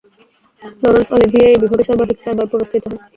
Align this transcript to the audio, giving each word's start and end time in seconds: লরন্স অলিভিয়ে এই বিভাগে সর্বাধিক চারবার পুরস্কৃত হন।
লরন্স 0.81 1.09
অলিভিয়ে 1.15 1.45
এই 1.47 1.57
বিভাগে 1.61 1.83
সর্বাধিক 1.87 2.17
চারবার 2.23 2.47
পুরস্কৃত 2.51 2.83
হন। 2.87 2.97